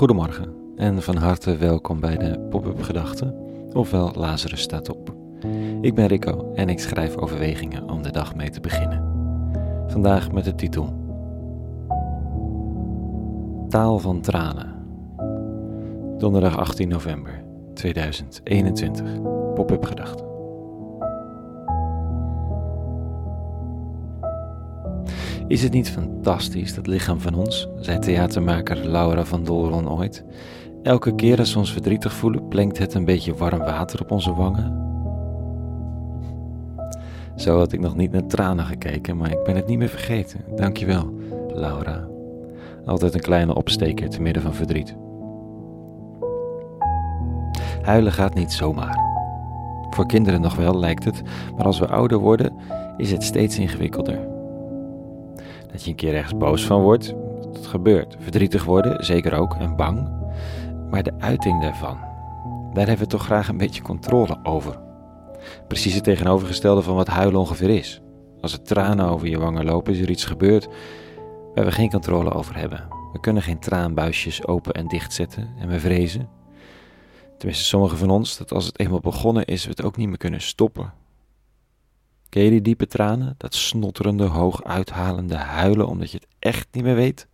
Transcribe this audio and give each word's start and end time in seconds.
Goedemorgen 0.00 0.54
en 0.76 1.02
van 1.02 1.16
harte 1.16 1.56
welkom 1.56 2.00
bij 2.00 2.16
de 2.16 2.38
Pop-up 2.38 2.82
Gedachten, 2.82 3.34
ofwel 3.72 4.12
Lazarus 4.14 4.60
staat 4.60 4.88
op. 4.88 5.14
Ik 5.80 5.94
ben 5.94 6.06
Rico 6.06 6.52
en 6.54 6.68
ik 6.68 6.80
schrijf 6.80 7.16
overwegingen 7.16 7.90
om 7.90 8.02
de 8.02 8.10
dag 8.10 8.34
mee 8.34 8.50
te 8.50 8.60
beginnen. 8.60 9.04
Vandaag 9.86 10.32
met 10.32 10.44
de 10.44 10.54
titel 10.54 10.94
Taal 13.68 13.98
van 13.98 14.20
tranen. 14.20 14.74
Donderdag 16.18 16.56
18 16.56 16.88
november 16.88 17.44
2021. 17.74 19.20
Pop-up 19.54 19.84
Gedachten. 19.84 20.19
Is 25.50 25.62
het 25.62 25.72
niet 25.72 25.90
fantastisch, 25.90 26.74
dat 26.74 26.86
lichaam 26.86 27.20
van 27.20 27.34
ons, 27.34 27.68
zei 27.80 27.98
theatermaker 27.98 28.86
Laura 28.86 29.24
van 29.24 29.44
Dolron 29.44 29.90
ooit. 29.90 30.24
Elke 30.82 31.14
keer 31.14 31.38
als 31.38 31.52
we 31.52 31.58
ons 31.58 31.72
verdrietig 31.72 32.12
voelen, 32.12 32.48
plenkt 32.48 32.78
het 32.78 32.94
een 32.94 33.04
beetje 33.04 33.34
warm 33.34 33.58
water 33.58 34.00
op 34.00 34.10
onze 34.10 34.34
wangen. 34.34 34.88
Zo 37.36 37.58
had 37.58 37.72
ik 37.72 37.80
nog 37.80 37.96
niet 37.96 38.12
naar 38.12 38.26
tranen 38.26 38.64
gekeken, 38.64 39.16
maar 39.16 39.30
ik 39.30 39.42
ben 39.44 39.56
het 39.56 39.66
niet 39.66 39.78
meer 39.78 39.88
vergeten. 39.88 40.40
Dankjewel, 40.56 41.14
Laura. 41.54 42.08
Altijd 42.86 43.14
een 43.14 43.20
kleine 43.20 43.54
opsteker 43.54 44.08
te 44.08 44.22
midden 44.22 44.42
van 44.42 44.54
verdriet. 44.54 44.96
Huilen 47.82 48.12
gaat 48.12 48.34
niet 48.34 48.52
zomaar. 48.52 48.98
Voor 49.90 50.06
kinderen 50.06 50.40
nog 50.40 50.56
wel, 50.56 50.78
lijkt 50.78 51.04
het, 51.04 51.22
maar 51.56 51.66
als 51.66 51.78
we 51.78 51.88
ouder 51.88 52.18
worden, 52.18 52.52
is 52.96 53.12
het 53.12 53.22
steeds 53.22 53.58
ingewikkelder. 53.58 54.38
Dat 55.72 55.84
je 55.84 55.90
een 55.90 55.96
keer 55.96 56.14
ergens 56.14 56.36
boos 56.36 56.64
van 56.64 56.82
wordt, 56.82 57.14
dat 57.52 57.66
gebeurt. 57.66 58.16
Verdrietig 58.20 58.64
worden, 58.64 59.04
zeker 59.04 59.34
ook, 59.34 59.54
en 59.54 59.76
bang. 59.76 60.08
Maar 60.90 61.02
de 61.02 61.12
uiting 61.18 61.60
daarvan, 61.62 61.98
daar 62.72 62.86
hebben 62.86 63.04
we 63.04 63.10
toch 63.10 63.24
graag 63.24 63.48
een 63.48 63.56
beetje 63.56 63.82
controle 63.82 64.38
over. 64.42 64.78
Precies 65.68 65.94
het 65.94 66.04
tegenovergestelde 66.04 66.82
van 66.82 66.94
wat 66.94 67.06
huilen 67.06 67.40
ongeveer 67.40 67.70
is. 67.70 68.00
Als 68.40 68.52
er 68.52 68.62
tranen 68.62 69.08
over 69.08 69.28
je 69.28 69.38
wangen 69.38 69.64
lopen, 69.64 69.92
is 69.92 70.00
er 70.00 70.10
iets 70.10 70.24
gebeurd 70.24 70.68
waar 71.54 71.64
we 71.64 71.72
geen 71.72 71.90
controle 71.90 72.32
over 72.32 72.56
hebben. 72.56 72.88
We 73.12 73.20
kunnen 73.20 73.42
geen 73.42 73.58
traanbuisjes 73.58 74.46
open 74.46 74.72
en 74.72 74.88
dicht 74.88 75.12
zetten 75.12 75.48
en 75.58 75.68
we 75.68 75.80
vrezen. 75.80 76.28
Tenminste, 77.38 77.64
sommigen 77.64 77.98
van 77.98 78.10
ons, 78.10 78.36
dat 78.36 78.52
als 78.52 78.66
het 78.66 78.78
eenmaal 78.78 79.00
begonnen 79.00 79.44
is, 79.44 79.64
we 79.64 79.70
het 79.70 79.82
ook 79.82 79.96
niet 79.96 80.08
meer 80.08 80.16
kunnen 80.16 80.40
stoppen. 80.40 80.92
Ken 82.30 82.42
je 82.42 82.50
die 82.50 82.62
diepe 82.62 82.86
tranen? 82.86 83.34
Dat 83.36 83.54
snotterende, 83.54 84.24
hoog 84.24 84.64
uithalende 84.64 85.36
huilen 85.36 85.86
omdat 85.86 86.10
je 86.10 86.16
het 86.16 86.26
echt 86.38 86.68
niet 86.72 86.84
meer 86.84 86.94
weet? 86.94 87.26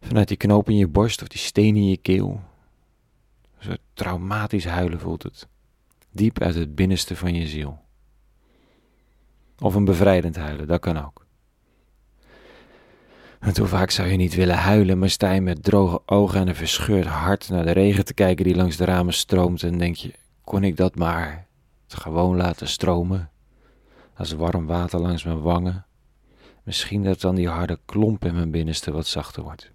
Vanuit 0.00 0.28
die 0.28 0.36
knoop 0.36 0.68
in 0.68 0.76
je 0.76 0.88
borst 0.88 1.22
of 1.22 1.28
die 1.28 1.40
steen 1.40 1.76
in 1.76 1.88
je 1.88 1.96
keel. 1.96 2.40
Zo 3.58 3.72
traumatisch 3.92 4.64
huilen 4.64 5.00
voelt 5.00 5.22
het. 5.22 5.48
Diep 6.10 6.40
uit 6.40 6.54
het 6.54 6.74
binnenste 6.74 7.16
van 7.16 7.34
je 7.34 7.46
ziel. 7.46 7.78
Of 9.58 9.74
een 9.74 9.84
bevrijdend 9.84 10.36
huilen, 10.36 10.66
dat 10.66 10.80
kan 10.80 11.04
ook. 11.04 11.26
Want 13.40 13.56
hoe 13.56 13.66
vaak 13.66 13.90
zou 13.90 14.08
je 14.08 14.16
niet 14.16 14.34
willen 14.34 14.56
huilen, 14.56 14.98
maar 14.98 15.10
sta 15.10 15.32
je 15.32 15.40
met 15.40 15.62
droge 15.62 16.02
ogen 16.06 16.40
en 16.40 16.48
een 16.48 16.54
verscheurd 16.54 17.06
hart 17.06 17.48
naar 17.48 17.64
de 17.64 17.70
regen 17.70 18.04
te 18.04 18.14
kijken 18.14 18.44
die 18.44 18.54
langs 18.54 18.76
de 18.76 18.84
ramen 18.84 19.14
stroomt 19.14 19.62
en 19.62 19.78
denk 19.78 19.96
je, 19.96 20.14
kon 20.44 20.64
ik 20.64 20.76
dat 20.76 20.96
maar 20.96 21.46
gewoon 21.88 22.36
laten 22.36 22.68
stromen? 22.68 23.28
Als 24.16 24.32
warm 24.32 24.66
water 24.66 25.00
langs 25.00 25.24
mijn 25.24 25.40
wangen. 25.40 25.86
Misschien 26.62 27.02
dat 27.02 27.20
dan 27.20 27.34
die 27.34 27.48
harde 27.48 27.78
klomp 27.84 28.24
in 28.24 28.34
mijn 28.34 28.50
binnenste 28.50 28.92
wat 28.92 29.06
zachter 29.06 29.42
wordt. 29.42 29.72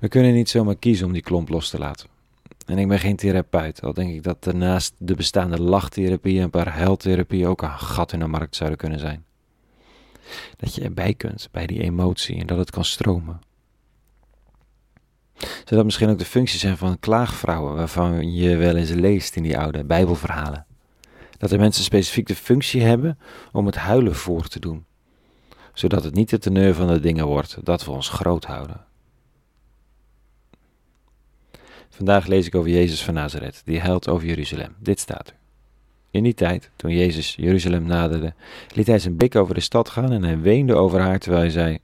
We 0.00 0.08
kunnen 0.08 0.34
niet 0.34 0.48
zomaar 0.48 0.76
kiezen 0.76 1.06
om 1.06 1.12
die 1.12 1.22
klomp 1.22 1.48
los 1.48 1.70
te 1.70 1.78
laten. 1.78 2.08
En 2.66 2.78
ik 2.78 2.88
ben 2.88 2.98
geen 2.98 3.16
therapeut, 3.16 3.82
al 3.82 3.92
denk 3.92 4.14
ik 4.14 4.22
dat 4.22 4.52
naast 4.52 4.94
de 4.98 5.14
bestaande 5.14 5.62
lachtherapie 5.62 6.36
en 6.36 6.42
een 6.42 6.50
paar 6.50 6.68
huiltherapie 6.68 7.46
ook 7.46 7.62
een 7.62 7.78
gat 7.78 8.12
in 8.12 8.18
de 8.18 8.26
markt 8.26 8.56
zouden 8.56 8.78
kunnen 8.78 8.98
zijn. 8.98 9.24
Dat 10.56 10.74
je 10.74 10.82
erbij 10.82 11.14
kunt 11.14 11.48
bij 11.50 11.66
die 11.66 11.82
emotie 11.82 12.36
en 12.36 12.46
dat 12.46 12.58
het 12.58 12.70
kan 12.70 12.84
stromen. 12.84 13.40
Zou 15.38 15.64
dat 15.64 15.84
misschien 15.84 16.08
ook 16.08 16.18
de 16.18 16.24
functie 16.24 16.58
zijn 16.58 16.76
van 16.76 16.98
klaagvrouwen, 16.98 17.74
waarvan 17.74 18.34
je 18.34 18.56
wel 18.56 18.76
eens 18.76 18.90
leest 18.90 19.36
in 19.36 19.42
die 19.42 19.58
oude 19.58 19.84
Bijbelverhalen? 19.84 20.66
Dat 21.38 21.50
de 21.50 21.58
mensen 21.58 21.84
specifiek 21.84 22.26
de 22.26 22.34
functie 22.34 22.82
hebben 22.82 23.18
om 23.52 23.66
het 23.66 23.76
huilen 23.76 24.14
voor 24.14 24.48
te 24.48 24.60
doen, 24.60 24.84
zodat 25.72 26.04
het 26.04 26.14
niet 26.14 26.30
de 26.30 26.38
teneur 26.38 26.74
van 26.74 26.86
de 26.86 27.00
dingen 27.00 27.26
wordt 27.26 27.56
dat 27.62 27.84
we 27.84 27.90
ons 27.90 28.08
groot 28.08 28.44
houden. 28.44 28.84
Vandaag 31.88 32.26
lees 32.26 32.46
ik 32.46 32.54
over 32.54 32.70
Jezus 32.70 33.04
van 33.04 33.14
Nazareth, 33.14 33.62
die 33.64 33.80
huilt 33.80 34.08
over 34.08 34.26
Jeruzalem. 34.26 34.74
Dit 34.78 35.00
staat 35.00 35.28
er. 35.28 35.34
In 36.10 36.22
die 36.22 36.34
tijd, 36.34 36.70
toen 36.76 36.90
Jezus 36.90 37.34
Jeruzalem 37.34 37.86
naderde, 37.86 38.34
liet 38.74 38.86
hij 38.86 38.98
zijn 38.98 39.16
blik 39.16 39.34
over 39.36 39.54
de 39.54 39.60
stad 39.60 39.88
gaan 39.88 40.12
en 40.12 40.22
hij 40.22 40.40
weende 40.40 40.74
over 40.74 41.00
haar 41.00 41.18
terwijl 41.18 41.42
hij 41.42 41.50
zei: 41.50 41.78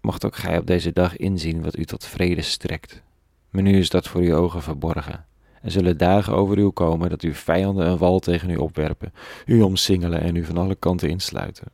Mocht 0.00 0.24
ook 0.24 0.36
gij 0.36 0.58
op 0.58 0.66
deze 0.66 0.92
dag 0.92 1.16
inzien 1.16 1.62
wat 1.62 1.78
u 1.78 1.84
tot 1.84 2.04
vrede 2.04 2.42
strekt. 2.42 3.02
Maar 3.50 3.62
nu 3.62 3.78
is 3.78 3.90
dat 3.90 4.08
voor 4.08 4.20
uw 4.20 4.34
ogen 4.34 4.62
verborgen. 4.62 5.26
Er 5.62 5.70
zullen 5.70 5.98
dagen 5.98 6.34
over 6.34 6.58
u 6.58 6.70
komen 6.70 7.10
dat 7.10 7.22
uw 7.22 7.32
vijanden 7.32 7.86
een 7.86 7.98
wal 7.98 8.18
tegen 8.18 8.50
u 8.50 8.56
opwerpen, 8.56 9.12
u 9.46 9.60
omsingelen 9.60 10.20
en 10.20 10.36
u 10.36 10.44
van 10.44 10.56
alle 10.56 10.74
kanten 10.74 11.08
insluiten. 11.08 11.66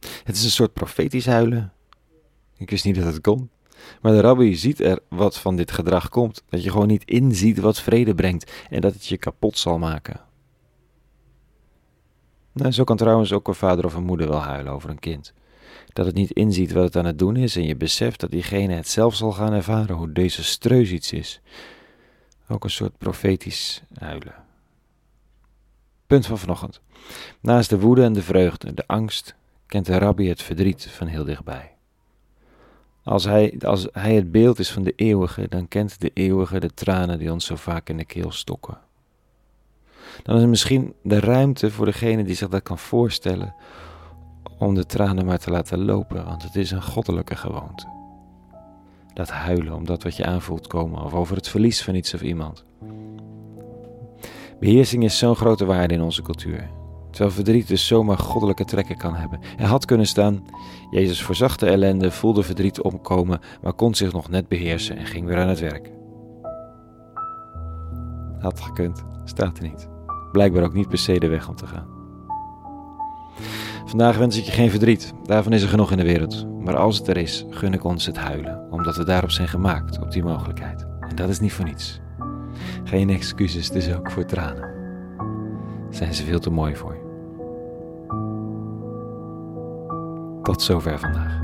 Het 0.00 0.36
is 0.36 0.44
een 0.44 0.50
soort 0.50 0.72
profetisch 0.72 1.26
huilen. 1.26 1.72
Ik 2.56 2.70
wist 2.70 2.84
niet 2.84 2.94
dat 2.94 3.04
het 3.04 3.20
kon. 3.20 3.50
Maar 4.02 4.12
de 4.12 4.20
rabbi 4.20 4.54
ziet 4.54 4.80
er 4.80 4.98
wat 5.08 5.38
van 5.38 5.56
dit 5.56 5.70
gedrag 5.70 6.08
komt. 6.08 6.42
Dat 6.48 6.62
je 6.62 6.70
gewoon 6.70 6.86
niet 6.86 7.04
inziet 7.04 7.58
wat 7.58 7.80
vrede 7.80 8.14
brengt 8.14 8.52
en 8.70 8.80
dat 8.80 8.92
het 8.92 9.06
je 9.06 9.16
kapot 9.16 9.58
zal 9.58 9.78
maken. 9.78 10.20
Nou, 12.52 12.72
zo 12.72 12.84
kan 12.84 12.96
trouwens 12.96 13.32
ook 13.32 13.48
een 13.48 13.54
vader 13.54 13.84
of 13.84 13.94
een 13.94 14.04
moeder 14.04 14.28
wel 14.28 14.40
huilen 14.40 14.72
over 14.72 14.90
een 14.90 14.98
kind. 14.98 15.32
Dat 15.92 16.06
het 16.06 16.14
niet 16.14 16.30
inziet 16.30 16.72
wat 16.72 16.84
het 16.84 16.96
aan 16.96 17.04
het 17.04 17.18
doen 17.18 17.36
is 17.36 17.56
en 17.56 17.64
je 17.64 17.76
beseft 17.76 18.20
dat 18.20 18.30
diegene 18.30 18.74
het 18.74 18.88
zelf 18.88 19.14
zal 19.14 19.32
gaan 19.32 19.52
ervaren 19.52 19.96
hoe 19.96 20.12
deze 20.12 20.44
streus 20.44 20.90
iets 20.90 21.12
is. 21.12 21.40
Ook 22.48 22.64
een 22.64 22.70
soort 22.70 22.98
profetisch 22.98 23.82
huilen. 23.98 24.34
Punt 26.06 26.26
van 26.26 26.38
vanochtend. 26.38 26.80
Naast 27.40 27.70
de 27.70 27.80
woede 27.80 28.02
en 28.02 28.12
de 28.12 28.22
vreugde, 28.22 28.74
de 28.74 28.86
angst, 28.86 29.34
kent 29.66 29.86
de 29.86 29.98
rabbi 29.98 30.28
het 30.28 30.42
verdriet 30.42 30.86
van 30.86 31.06
heel 31.06 31.24
dichtbij. 31.24 31.74
Als 33.02 33.24
hij, 33.24 33.54
als 33.60 33.86
hij 33.92 34.14
het 34.14 34.30
beeld 34.32 34.58
is 34.58 34.70
van 34.70 34.82
de 34.82 34.92
eeuwige, 34.96 35.46
dan 35.48 35.68
kent 35.68 36.00
de 36.00 36.10
eeuwige 36.14 36.60
de 36.60 36.74
tranen 36.74 37.18
die 37.18 37.32
ons 37.32 37.46
zo 37.46 37.56
vaak 37.56 37.88
in 37.88 37.96
de 37.96 38.04
keel 38.04 38.32
stokken 38.32 38.78
dan 40.22 40.36
is 40.36 40.42
er 40.42 40.48
misschien 40.48 40.94
de 41.02 41.20
ruimte 41.20 41.70
voor 41.70 41.84
degene 41.84 42.24
die 42.24 42.34
zich 42.34 42.48
dat 42.48 42.62
kan 42.62 42.78
voorstellen 42.78 43.54
om 44.60 44.74
de 44.74 44.86
tranen 44.86 45.24
maar 45.24 45.38
te 45.38 45.50
laten 45.50 45.84
lopen, 45.84 46.24
want 46.24 46.42
het 46.42 46.56
is 46.56 46.70
een 46.70 46.82
goddelijke 46.82 47.36
gewoonte. 47.36 47.86
Dat 49.14 49.30
huilen 49.30 49.74
om 49.74 49.84
dat 49.84 50.02
wat 50.02 50.16
je 50.16 50.26
aanvoelt 50.26 50.66
komen 50.66 51.02
of 51.04 51.14
over 51.14 51.36
het 51.36 51.48
verlies 51.48 51.82
van 51.82 51.94
iets 51.94 52.14
of 52.14 52.22
iemand. 52.22 52.64
Beheersing 54.60 55.04
is 55.04 55.18
zo'n 55.18 55.36
grote 55.36 55.64
waarde 55.64 55.94
in 55.94 56.02
onze 56.02 56.22
cultuur. 56.22 56.70
Terwijl 57.10 57.34
verdriet 57.34 57.68
dus 57.68 57.86
zomaar 57.86 58.18
goddelijke 58.18 58.64
trekken 58.64 58.96
kan 58.96 59.14
hebben. 59.14 59.40
Er 59.58 59.66
had 59.66 59.84
kunnen 59.84 60.06
staan: 60.06 60.44
Jezus 60.90 61.22
voorzag 61.22 61.56
de 61.56 61.66
ellende, 61.66 62.10
voelde 62.10 62.42
verdriet 62.42 62.80
omkomen, 62.80 63.40
maar 63.62 63.72
kon 63.72 63.94
zich 63.94 64.12
nog 64.12 64.28
net 64.28 64.48
beheersen 64.48 64.96
en 64.96 65.06
ging 65.06 65.26
weer 65.26 65.38
aan 65.38 65.48
het 65.48 65.60
werk. 65.60 65.90
Had 68.38 68.60
gekund, 68.60 69.04
staat 69.24 69.58
er 69.58 69.62
niet 69.62 69.88
blijkbaar 70.32 70.64
ook 70.64 70.74
niet 70.74 70.88
per 70.88 70.98
se 70.98 71.18
de 71.18 71.28
weg 71.28 71.48
om 71.48 71.56
te 71.56 71.66
gaan. 71.66 71.99
Vandaag 73.90 74.16
wens 74.16 74.38
ik 74.38 74.44
je 74.44 74.52
geen 74.52 74.70
verdriet, 74.70 75.12
daarvan 75.24 75.52
is 75.52 75.62
er 75.62 75.68
genoeg 75.68 75.90
in 75.90 75.96
de 75.96 76.02
wereld. 76.02 76.46
Maar 76.60 76.76
als 76.76 76.98
het 76.98 77.08
er 77.08 77.16
is, 77.16 77.44
gun 77.50 77.72
ik 77.72 77.84
ons 77.84 78.06
het 78.06 78.16
huilen, 78.16 78.66
omdat 78.70 78.96
we 78.96 79.04
daarop 79.04 79.30
zijn 79.30 79.48
gemaakt, 79.48 80.00
op 80.00 80.10
die 80.10 80.22
mogelijkheid. 80.22 80.86
En 81.08 81.16
dat 81.16 81.28
is 81.28 81.40
niet 81.40 81.52
voor 81.52 81.64
niets. 81.64 82.00
Geen 82.84 83.10
excuses, 83.10 83.70
dus 83.70 83.94
ook 83.94 84.10
voor 84.10 84.24
tranen. 84.24 84.70
Zijn 85.90 86.14
ze 86.14 86.24
veel 86.24 86.40
te 86.40 86.50
mooi 86.50 86.76
voor 86.76 86.94
je. 86.94 87.00
Tot 90.42 90.62
zover 90.62 90.98
vandaag. 90.98 91.40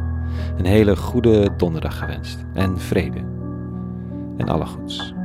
Een 0.56 0.66
hele 0.66 0.96
goede 0.96 1.50
donderdag 1.56 1.98
gewenst 1.98 2.44
en 2.54 2.80
vrede 2.80 3.24
en 4.36 4.48
alle 4.48 4.66
goeds. 4.66 5.15